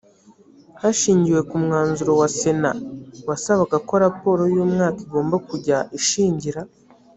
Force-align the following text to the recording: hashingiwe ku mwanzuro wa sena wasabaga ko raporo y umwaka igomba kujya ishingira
hashingiwe 0.81 1.41
ku 1.49 1.55
mwanzuro 1.63 2.11
wa 2.19 2.27
sena 2.37 2.71
wasabaga 3.27 3.77
ko 3.87 3.93
raporo 4.05 4.41
y 4.53 4.57
umwaka 4.65 4.99
igomba 5.05 5.35
kujya 5.47 5.77
ishingira 5.99 6.61